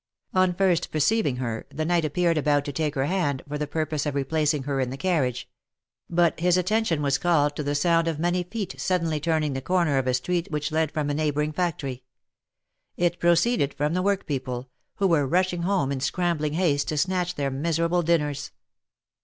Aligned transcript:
On 0.33 0.55
first 0.55 0.91
perceiving 0.91 1.35
her, 1.35 1.67
the 1.69 1.85
knight 1.85 2.03
appeared 2.03 2.35
about 2.35 2.65
to 2.65 2.73
take 2.73 2.95
her 2.95 3.05
hand, 3.05 3.43
for 3.47 3.59
the 3.59 3.67
purpose 3.67 4.07
of 4.07 4.15
replacing 4.15 4.63
her 4.63 4.79
in 4.79 4.89
the 4.89 4.97
carriage; 4.97 5.47
but 6.09 6.39
his 6.39 6.57
attention 6.57 7.03
was 7.03 7.19
called 7.19 7.55
to 7.55 7.61
the 7.61 7.75
sound 7.75 8.07
of 8.07 8.17
many 8.17 8.41
feet 8.41 8.73
suddenly 8.81 9.19
turning 9.19 9.53
the 9.53 9.61
corner 9.61 9.99
of 9.99 10.07
a 10.07 10.15
street 10.15 10.49
which 10.49 10.71
led 10.71 10.91
from 10.91 11.11
a 11.11 11.13
neighbouring 11.13 11.53
factory. 11.53 12.01
It 12.97 13.19
proceeded 13.19 13.75
from 13.75 13.93
the 13.93 14.01
workpeople, 14.01 14.71
who 14.95 15.05
were 15.07 15.27
rushing 15.27 15.61
home 15.61 15.91
in 15.91 15.99
scrambling 15.99 16.53
haste 16.53 16.87
to 16.87 16.97
snatch 16.97 17.35
their 17.35 17.51
miserable 17.51 18.01
dinners. 18.01 18.49